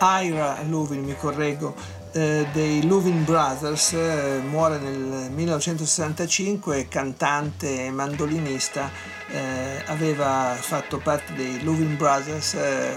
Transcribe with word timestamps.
Ira 0.01 0.57
Luvin, 0.67 1.03
mi 1.03 1.15
correggo, 1.15 1.75
eh, 2.13 2.47
dei 2.53 2.85
Luvin 2.85 3.23
Brothers, 3.25 3.93
eh, 3.93 4.41
muore 4.49 4.79
nel 4.79 5.29
1965, 5.31 6.87
cantante 6.87 7.85
e 7.85 7.91
mandolinista, 7.91 8.89
eh, 9.27 9.83
aveva 9.87 10.55
fatto 10.57 10.99
parte 10.99 11.33
dei 11.33 11.61
Luvin 11.63 11.97
Brothers 11.97 12.53
eh, 12.53 12.91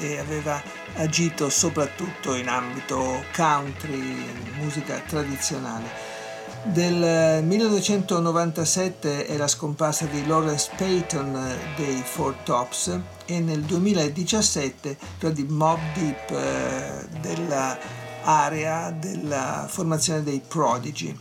e 0.00 0.18
aveva 0.18 0.60
agito 0.96 1.50
soprattutto 1.50 2.34
in 2.34 2.48
ambito 2.48 3.24
country, 3.34 4.24
musica 4.58 5.00
tradizionale. 5.06 6.17
Del 6.64 7.42
1997 7.44 9.26
è 9.26 9.36
la 9.36 9.46
scomparsa 9.46 10.06
di 10.06 10.26
Lawrence 10.26 10.70
Payton 10.76 11.56
dei 11.76 12.02
Four 12.04 12.34
Tops 12.42 12.98
e 13.24 13.40
nel 13.40 13.62
2017 13.62 14.98
quella 15.18 15.34
di 15.34 15.44
Mob 15.44 15.78
Deep 15.94 16.30
eh, 16.30 17.06
dell'area 17.20 18.90
della 18.90 19.66
formazione 19.68 20.22
dei 20.22 20.42
Prodigy. 20.46 21.16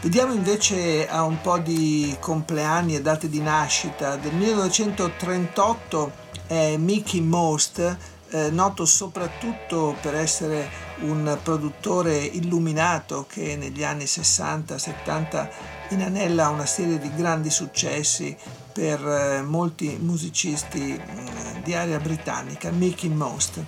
Vediamo 0.00 0.32
invece 0.32 1.08
a 1.08 1.22
un 1.22 1.40
po' 1.40 1.58
di 1.58 2.14
compleanni 2.18 2.96
e 2.96 3.00
date 3.00 3.28
di 3.28 3.40
nascita. 3.40 4.16
Del 4.16 4.34
1938 4.34 6.12
è 6.48 6.76
Mickey 6.76 7.20
Most, 7.20 7.96
eh, 8.32 8.50
noto 8.50 8.84
soprattutto 8.86 9.96
per 10.00 10.14
essere 10.14 10.68
un 11.00 11.38
produttore 11.42 12.16
illuminato 12.16 13.26
che 13.28 13.56
negli 13.56 13.84
anni 13.84 14.04
60-70 14.04 15.48
inanella 15.90 16.48
una 16.48 16.66
serie 16.66 16.98
di 16.98 17.14
grandi 17.14 17.50
successi 17.50 18.36
per 18.72 19.06
eh, 19.06 19.42
molti 19.42 19.98
musicisti 20.00 20.98
mm, 20.98 21.62
di 21.62 21.74
area 21.74 21.98
britannica, 21.98 22.70
Mickey 22.70 23.10
Most. 23.10 23.62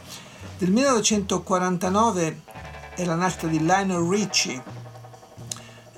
Del 0.57 0.71
1949 0.71 2.41
è 2.95 3.05
la 3.05 3.17
nascita 3.17 3.47
di 3.47 3.59
Lionel 3.59 4.09
Richie, 4.09 4.63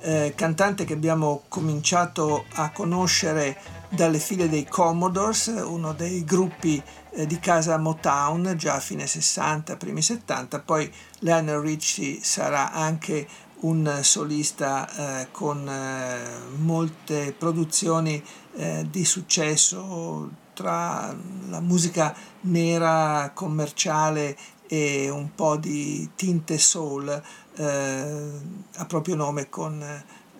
eh, 0.00 0.32
cantante 0.34 0.84
che 0.84 0.94
abbiamo 0.94 1.42
cominciato 1.48 2.46
a 2.54 2.70
conoscere 2.70 3.56
dalle 3.88 4.18
file 4.18 4.48
dei 4.48 4.66
Commodores, 4.66 5.46
uno 5.46 5.92
dei 5.92 6.24
gruppi 6.24 6.82
eh, 7.10 7.26
di 7.26 7.38
casa 7.38 7.78
Motown 7.78 8.54
già 8.56 8.74
a 8.74 8.80
fine 8.80 9.06
60, 9.06 9.76
primi 9.76 10.02
70, 10.02 10.60
poi 10.60 10.92
Lionel 11.20 11.60
Richie 11.60 12.18
sarà 12.22 12.72
anche 12.72 13.26
un 13.60 14.00
solista 14.02 15.22
eh, 15.22 15.28
con 15.30 15.68
eh, 15.68 16.56
molte 16.56 17.32
produzioni 17.32 18.22
eh, 18.56 18.86
di 18.90 19.04
successo 19.04 20.30
tra 20.52 21.14
la 21.48 21.60
musica 21.60 22.14
nera 22.42 23.30
commerciale 23.34 24.36
e 24.66 25.08
un 25.10 25.34
po' 25.34 25.56
di 25.56 26.10
tinte 26.16 26.58
soul 26.58 27.22
eh, 27.56 28.30
a 28.76 28.84
proprio 28.86 29.14
nome 29.14 29.48
con 29.48 29.82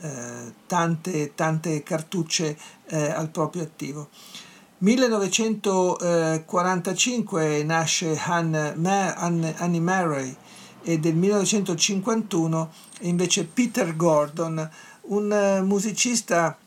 eh, 0.01 0.53
tante, 0.67 1.35
tante 1.35 1.83
cartucce 1.83 2.57
eh, 2.87 3.11
al 3.11 3.31
proprio 3.31 3.63
attivo. 3.63 4.09
1945 4.79 7.65
nasce 7.65 8.19
Annie 8.19 9.81
Murray 9.81 10.37
e 10.83 10.99
del 10.99 11.15
1951 11.15 12.71
invece 13.01 13.47
Peter 13.47 13.97
Gordon, 13.97 14.71
un 15.03 15.31
eh, 15.33 15.61
musicista 15.63 16.59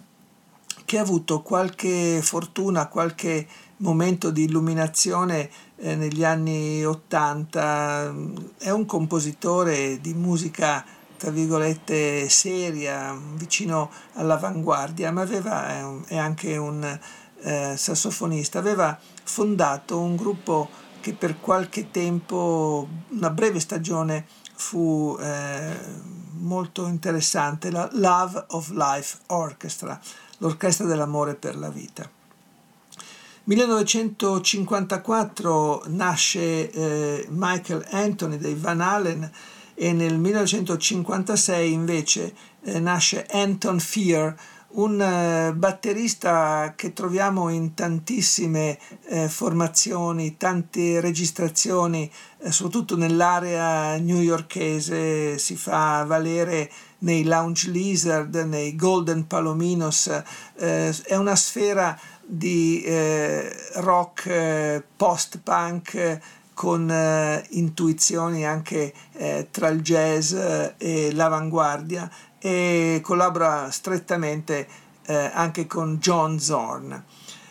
che 0.85 0.97
ha 0.97 1.01
avuto 1.01 1.41
qualche 1.41 2.21
fortuna, 2.23 2.87
qualche 2.87 3.45
momento 3.77 4.31
di 4.31 4.45
illuminazione 4.45 5.49
eh, 5.77 5.95
negli 5.95 6.23
anni 6.23 6.83
80, 6.83 8.15
è 8.57 8.71
un 8.71 8.85
compositore 8.85 9.99
di 10.01 10.13
musica 10.13 10.83
tra 11.19 11.29
virgolette 11.31 12.29
seria, 12.29 13.13
vicino 13.33 13.91
all'avanguardia, 14.13 15.11
ma 15.11 15.21
aveva, 15.21 15.67
è 16.07 16.17
anche 16.17 16.55
un 16.55 16.97
eh, 17.41 17.73
sassofonista, 17.77 18.57
aveva 18.57 18.97
fondato 19.23 19.99
un 19.99 20.15
gruppo 20.15 20.69
che 21.01 21.13
per 21.13 21.41
qualche 21.41 21.91
tempo, 21.91 22.87
una 23.09 23.29
breve 23.29 23.59
stagione, 23.59 24.25
fu 24.55 25.17
eh, 25.19 25.77
molto 26.37 26.87
interessante, 26.87 27.69
la 27.69 27.89
Love 27.93 28.45
of 28.49 28.69
Life 28.69 29.17
Orchestra, 29.27 29.99
l'orchestra 30.37 30.85
dell'amore 30.85 31.35
per 31.35 31.57
la 31.57 31.69
vita. 31.69 32.09
1954 33.43 35.83
nasce 35.87 36.71
eh, 36.71 37.27
Michael 37.29 37.85
Anthony 37.89 38.37
dei 38.37 38.55
Van 38.55 38.79
Halen 38.79 39.29
e 39.81 39.93
nel 39.93 40.17
1956 40.17 41.71
invece 41.71 42.33
eh, 42.63 42.81
nasce 42.81 43.25
Anton 43.31 43.79
Fear, 43.79 44.35
un 44.71 45.01
eh, 45.01 45.53
batterista 45.55 46.73
che 46.75 46.91
troviamo 46.91 47.47
in 47.47 47.73
tantissime 47.75 48.77
eh, 49.05 49.29
formazioni, 49.29 50.35
tante 50.35 50.99
registrazioni, 50.99 52.11
eh, 52.39 52.51
soprattutto 52.51 52.97
nell'area 52.97 53.95
newyorkese, 53.95 55.37
si 55.37 55.55
fa 55.55 56.03
valere 56.05 56.69
nei 56.99 57.23
Lounge 57.23 57.71
Lizard, 57.71 58.35
nei 58.35 58.75
Golden 58.75 59.27
Palominos, 59.27 60.07
eh, 60.57 60.93
è 61.03 61.15
una 61.15 61.37
sfera 61.37 61.97
di 62.31 62.81
eh, 62.83 63.49
rock 63.75 64.83
post-punk 64.97 66.19
con 66.59 66.93
intuizioni 67.51 68.45
anche 68.45 68.93
tra 69.49 69.69
il 69.69 69.79
jazz 69.79 70.33
e 70.77 71.13
l'avanguardia 71.13 72.11
e 72.37 72.99
collabora 73.01 73.71
strettamente 73.71 74.67
eh, 75.05 75.31
anche 75.33 75.67
con 75.67 75.97
John 75.97 76.39
Zorn. 76.39 77.03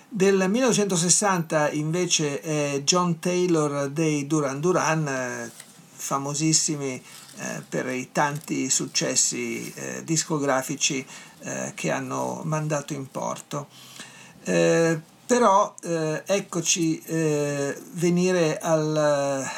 Del 0.09 0.49
1960 0.49 1.71
invece 1.73 2.41
è 2.41 2.83
John 2.85 3.19
Taylor 3.19 3.91
dei 3.91 4.27
Duran 4.27 4.61
Duran, 4.61 5.07
eh, 5.07 5.51
famosissimi 5.93 6.95
eh, 6.95 7.63
per 7.69 7.89
i 7.89 8.11
tanti 8.11 8.71
successi 8.71 9.73
eh, 9.75 10.03
discografici 10.05 11.05
eh, 11.41 11.73
che 11.75 11.91
hanno 11.91 12.41
mandato 12.45 12.95
in 12.95 13.11
porto. 13.11 13.69
Eh, 15.29 15.35
però 15.39 15.75
eccoci 15.83 17.03
venire 17.93 18.59
al, 18.59 18.97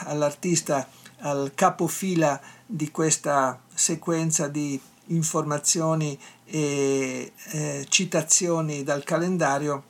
all'artista, 0.04 0.88
al 1.20 1.52
capofila 1.54 2.40
di 2.66 2.90
questa 2.90 3.60
sequenza 3.72 4.48
di 4.48 4.80
informazioni 5.06 6.18
e 6.44 7.32
eh, 7.52 7.86
citazioni 7.88 8.82
dal 8.82 9.04
calendario. 9.04 9.84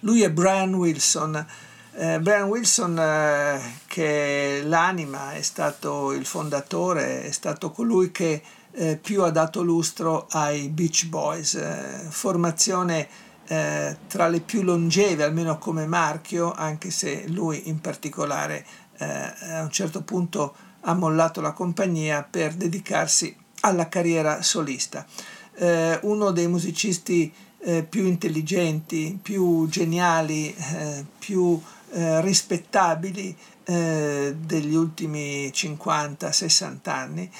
Lui 0.00 0.22
è 0.22 0.30
Brian 0.30 0.74
Wilson. 0.74 1.46
Eh, 1.94 2.18
Brian 2.20 2.48
Wilson, 2.48 2.98
eh, 2.98 3.60
che 3.86 4.62
l'anima, 4.64 5.32
è 5.32 5.42
stato 5.42 6.12
il 6.12 6.26
fondatore, 6.26 7.24
è 7.24 7.30
stato 7.30 7.70
colui 7.70 8.10
che 8.10 8.42
eh, 8.72 8.96
più 8.96 9.22
ha 9.22 9.30
dato 9.30 9.62
lustro 9.62 10.26
ai 10.30 10.68
Beach 10.68 11.06
Boys, 11.06 11.54
eh, 11.54 12.06
formazione 12.08 13.08
eh, 13.46 13.96
tra 14.06 14.28
le 14.28 14.40
più 14.40 14.62
longeve, 14.62 15.24
almeno 15.24 15.58
come 15.58 15.86
marchio, 15.86 16.52
anche 16.52 16.90
se 16.90 17.24
lui 17.28 17.68
in 17.68 17.80
particolare 17.80 18.64
eh, 18.98 19.04
a 19.04 19.62
un 19.62 19.70
certo 19.70 20.02
punto 20.02 20.54
ha 20.80 20.94
mollato 20.94 21.40
la 21.40 21.52
compagnia 21.52 22.26
per 22.28 22.54
dedicarsi 22.54 23.34
alla 23.60 23.88
carriera 23.88 24.42
solista. 24.42 25.06
Eh, 25.54 25.98
uno 26.02 26.30
dei 26.30 26.48
musicisti 26.48 27.32
eh, 27.60 27.82
più 27.82 28.06
intelligenti, 28.06 29.18
più 29.20 29.68
geniali, 29.68 30.54
eh, 30.54 31.04
più 31.18 31.60
rispettabili 31.94 33.36
degli 33.64 34.74
ultimi 34.74 35.48
50-60 35.48 36.88
anni. 36.88 37.30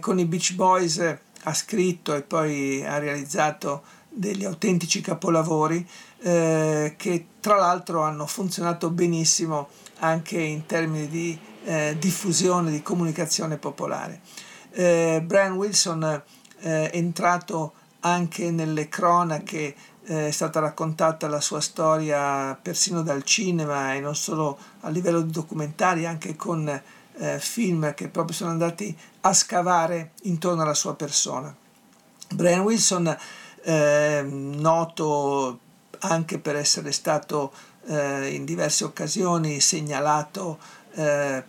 Con 0.00 0.18
i 0.18 0.26
Beach 0.26 0.52
Boys 0.52 0.98
ha 1.44 1.54
scritto 1.54 2.14
e 2.14 2.20
poi 2.20 2.84
ha 2.84 2.98
realizzato 2.98 3.82
degli 4.16 4.44
autentici 4.44 5.02
capolavori 5.02 5.86
eh, 6.20 6.94
che 6.96 7.26
tra 7.40 7.56
l'altro 7.56 8.02
hanno 8.02 8.26
funzionato 8.26 8.90
benissimo 8.90 9.68
anche 9.98 10.40
in 10.40 10.64
termini 10.64 11.06
di 11.08 11.38
eh, 11.64 11.96
diffusione, 11.98 12.70
di 12.70 12.82
comunicazione 12.82 13.58
popolare. 13.58 14.20
Eh, 14.70 15.22
Brian 15.24 15.52
Wilson 15.52 16.22
è 16.58 16.90
entrato 16.94 17.74
anche 18.00 18.50
nelle 18.50 18.88
cronache 18.88 19.74
è 20.06 20.30
stata 20.30 20.60
raccontata 20.60 21.26
la 21.26 21.40
sua 21.40 21.60
storia 21.60 22.54
persino 22.54 23.02
dal 23.02 23.24
cinema 23.24 23.92
e 23.94 24.00
non 24.00 24.14
solo 24.14 24.56
a 24.82 24.88
livello 24.88 25.20
di 25.20 25.32
documentari, 25.32 26.06
anche 26.06 26.36
con 26.36 26.68
eh, 26.68 27.38
film 27.40 27.92
che 27.94 28.08
proprio 28.08 28.36
sono 28.36 28.50
andati 28.50 28.96
a 29.22 29.32
scavare 29.32 30.12
intorno 30.22 30.62
alla 30.62 30.74
sua 30.74 30.94
persona. 30.94 31.54
Brian 32.34 32.60
Wilson, 32.60 33.16
eh, 33.66 34.22
noto 34.22 35.58
anche 35.98 36.38
per 36.38 36.54
essere 36.54 36.92
stato 36.92 37.52
eh, 37.86 38.32
in 38.32 38.44
diverse 38.44 38.84
occasioni 38.84 39.60
segnalato 39.60 40.58
eh, 40.94 41.42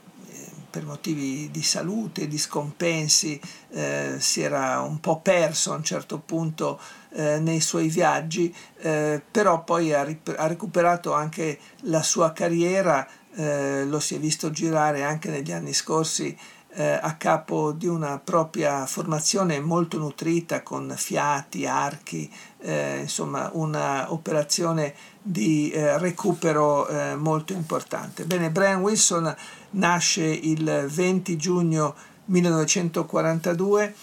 per 0.69 0.83
motivi 0.83 1.49
di 1.51 1.61
salute, 1.61 2.27
di 2.27 2.37
scompensi, 2.37 3.39
eh, 3.69 4.15
si 4.19 4.41
era 4.41 4.81
un 4.81 4.99
po' 4.99 5.19
perso 5.19 5.73
a 5.73 5.75
un 5.75 5.83
certo 5.83 6.19
punto 6.19 6.79
eh, 7.11 7.39
nei 7.39 7.61
suoi 7.61 7.87
viaggi, 7.87 8.53
eh, 8.79 9.21
però 9.31 9.63
poi 9.63 9.93
ha, 9.93 10.03
rip- 10.03 10.35
ha, 10.37 10.47
recuperato 10.47 11.13
anche 11.13 11.59
la 11.81 12.03
sua 12.03 12.33
carriera, 12.33 13.07
eh, 13.35 13.85
lo 13.85 13.99
si 13.99 14.15
è 14.15 14.19
visto 14.19 14.49
girare 14.51 15.03
anche 15.03 15.29
negli 15.29 15.51
anni 15.51 15.73
scorsi 15.73 16.35
eh, 16.77 16.99
a 17.01 17.15
capo 17.15 17.71
di 17.71 17.87
una 17.87 18.19
propria 18.23 18.85
formazione 18.85 19.59
molto 19.59 19.97
nutrita 19.97 20.61
con 20.61 20.93
fiati, 20.95 21.65
archi, 21.65 22.31
eh, 22.59 22.99
insomma 22.99 23.49
un'operazione 23.51 24.93
di 25.19 25.71
eh, 25.71 25.97
recupero 25.97 26.87
molto 27.17 27.53
importante. 27.53 28.25
Bene, 28.25 28.51
Brian 28.51 28.81
Wilson 28.81 29.35
nasce 29.71 30.23
il 30.23 30.85
20 30.87 31.35
giugno 31.35 31.95
1942, 32.25 33.95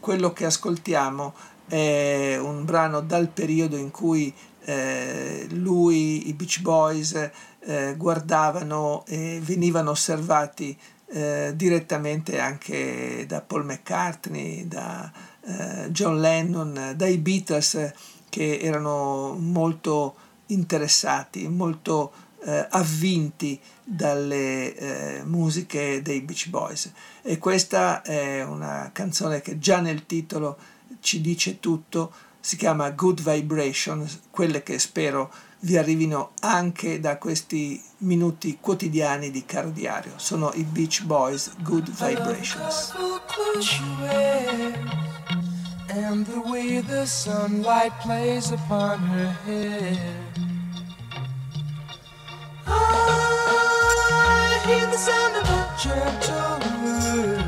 quello 0.00 0.32
che 0.32 0.44
ascoltiamo 0.44 1.34
è 1.68 2.36
un 2.40 2.64
brano 2.64 3.00
dal 3.00 3.28
periodo 3.28 3.76
in 3.76 3.92
cui 3.92 4.34
eh, 4.64 5.46
lui, 5.50 6.28
i 6.28 6.34
Beach 6.34 6.60
Boys, 6.60 7.30
eh, 7.60 7.94
guardavano 7.96 9.04
e 9.06 9.40
venivano 9.42 9.90
osservati 9.90 10.76
eh, 11.08 11.52
direttamente 11.54 12.38
anche 12.38 13.24
da 13.26 13.40
Paul 13.40 13.64
McCartney, 13.64 14.66
da 14.66 15.10
eh, 15.44 15.90
John 15.90 16.20
Lennon, 16.20 16.94
dai 16.96 17.18
Beatles 17.18 17.92
che 18.28 18.58
erano 18.60 19.36
molto 19.38 20.14
interessati, 20.46 21.48
molto 21.48 22.12
eh, 22.44 22.66
avvinti 22.70 23.58
dalle 23.82 24.74
eh, 24.74 25.24
musiche 25.24 26.02
dei 26.02 26.20
Beach 26.20 26.48
Boys. 26.48 26.92
E 27.22 27.38
questa 27.38 28.02
è 28.02 28.44
una 28.44 28.90
canzone 28.92 29.40
che 29.40 29.58
già 29.58 29.80
nel 29.80 30.06
titolo 30.06 30.56
ci 31.00 31.20
dice 31.20 31.60
tutto, 31.60 32.12
si 32.40 32.56
chiama 32.56 32.90
Good 32.90 33.22
Vibrations, 33.22 34.20
quelle 34.30 34.62
che 34.62 34.78
spero 34.78 35.32
vi 35.66 35.76
arrivino 35.76 36.30
anche 36.40 37.00
da 37.00 37.18
questi 37.18 37.82
minuti 37.98 38.58
quotidiani 38.60 39.32
di 39.32 39.44
caro 39.44 39.70
diario. 39.70 40.12
Sono 40.16 40.52
i 40.54 40.62
Beach 40.62 41.02
Boys 41.02 41.50
Good 41.62 41.90
Vibrations. 41.90 42.94
And 45.88 46.26
the 46.26 46.40
way 46.48 46.80
the 46.80 47.04
sunlight 47.04 47.92
plays 48.00 48.52
upon 48.52 48.98
her 48.98 49.36
head. 49.44 49.98
I 52.66 52.70
hear 54.66 54.86
the 54.90 54.98
sound 54.98 55.36
of 55.36 55.48
a 55.48 55.66
gentle 55.78 56.60
word. 56.82 57.44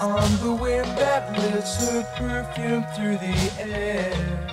on 0.00 0.30
the 0.44 0.52
wind 0.52 0.86
that 0.96 1.36
lifts 1.36 1.90
her 1.90 2.04
perfume 2.16 2.84
through 2.94 3.18
the 3.18 3.52
air. 3.58 4.47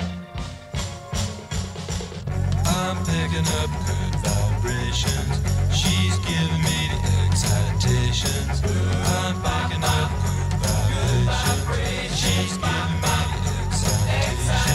I'm 2.86 2.98
picking 2.98 3.48
up 3.62 3.72
good 3.88 4.14
vibrations. 4.22 5.42
She's 5.74 6.18
giving 6.20 6.62
me 6.62 6.78
the 6.94 7.00
excitations. 7.26 8.62
I'm 8.62 9.36
picking 9.42 9.84
up 9.84 10.12
good 10.22 11.26
vibrations. 11.26 12.14
She's 12.14 12.54
giving 12.62 13.02
me 13.02 13.18
the 13.42 13.58
excitations. 13.66 14.70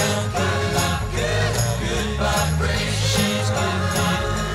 I'm 0.00 0.24
picking 0.32 0.80
up 0.80 1.04
good, 1.12 1.52
good 1.84 2.08
vibrations. 2.16 3.04
She's 3.12 3.48
giving 3.52 3.84
me 3.92 4.16
the 4.16 4.48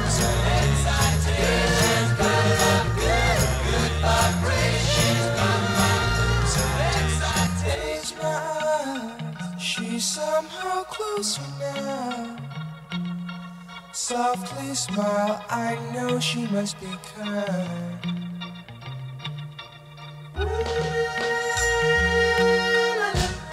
excitations. 8.01 9.61
She's 9.61 10.03
somehow 10.03 10.81
closer 10.89 11.45
now. 11.59 12.50
Softly 13.93 14.73
smile, 14.73 15.43
I 15.49 15.77
know 15.93 16.17
she 16.19 16.47
must 16.47 16.79
be 16.79 16.87
kind. 17.13 17.99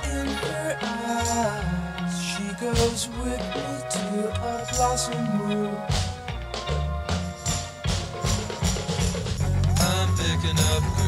In 0.05 0.26
her 0.29 0.79
eyes, 0.81 2.23
she 2.23 2.44
goes 2.64 3.08
with 3.20 3.40
me 3.56 3.69
to 3.90 4.29
a 4.31 4.67
blossom 4.73 5.40
room. 5.43 5.76
I'm 9.81 10.08
picking 10.17 10.58
up 10.58 11.07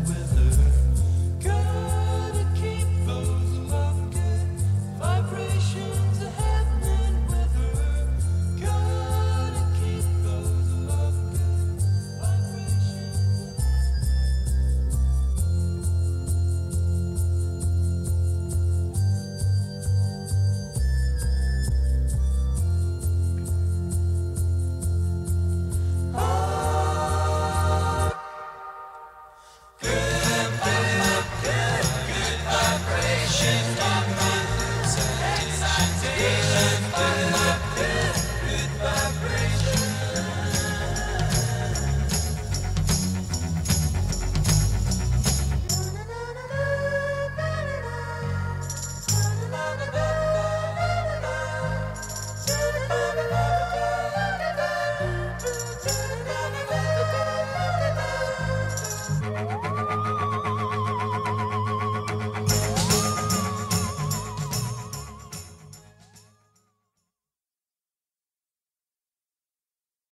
Hey. 29.83 30.10